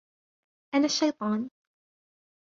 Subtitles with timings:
[0.75, 1.49] انا الشيطان.